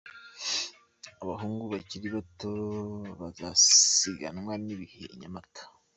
[1.23, 2.51] Abahungu bakiri bato
[3.19, 5.61] bazasiganwa n'ibihe i Nyamata.